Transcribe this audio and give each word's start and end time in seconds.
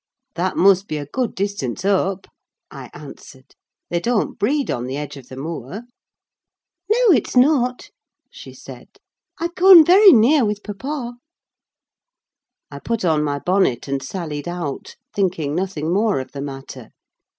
"That 0.33 0.57
must 0.57 0.87
be 0.87 0.97
a 0.97 1.05
good 1.05 1.35
distance 1.35 1.85
up," 1.85 2.25
I 2.71 2.89
answered; 2.91 3.53
"they 3.91 3.99
don't 3.99 4.39
breed 4.39 4.71
on 4.71 4.87
the 4.87 4.97
edge 4.97 5.15
of 5.15 5.27
the 5.29 5.37
moor." 5.37 5.83
"No, 6.91 7.11
it's 7.13 7.35
not," 7.37 7.91
she 8.31 8.51
said. 8.51 8.87
"I've 9.37 9.53
gone 9.53 9.85
very 9.85 10.11
near 10.11 10.43
with 10.43 10.63
papa." 10.63 11.17
I 12.71 12.79
put 12.79 13.05
on 13.05 13.23
my 13.23 13.37
bonnet 13.37 13.87
and 13.87 14.01
sallied 14.01 14.47
out, 14.47 14.95
thinking 15.13 15.53
nothing 15.53 15.93
more 15.93 16.19
of 16.19 16.31
the 16.31 16.41
matter. 16.41 16.89